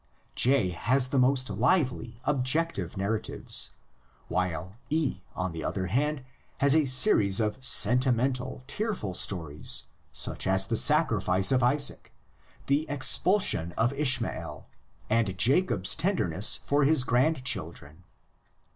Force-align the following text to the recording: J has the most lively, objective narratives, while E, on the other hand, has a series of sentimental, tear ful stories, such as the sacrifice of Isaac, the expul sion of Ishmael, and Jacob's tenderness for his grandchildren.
J 0.35 0.69
has 0.69 1.09
the 1.09 1.19
most 1.19 1.47
lively, 1.47 2.19
objective 2.25 2.97
narratives, 2.97 3.69
while 4.29 4.77
E, 4.89 5.21
on 5.35 5.51
the 5.51 5.63
other 5.63 5.85
hand, 5.93 6.25
has 6.57 6.73
a 6.75 6.85
series 6.85 7.39
of 7.39 7.63
sentimental, 7.63 8.63
tear 8.65 8.95
ful 8.95 9.13
stories, 9.13 9.83
such 10.11 10.47
as 10.47 10.65
the 10.65 10.75
sacrifice 10.75 11.51
of 11.51 11.61
Isaac, 11.61 12.11
the 12.65 12.87
expul 12.89 13.39
sion 13.39 13.73
of 13.73 13.93
Ishmael, 13.93 14.67
and 15.07 15.37
Jacob's 15.37 15.95
tenderness 15.95 16.61
for 16.65 16.83
his 16.83 17.03
grandchildren. 17.03 18.03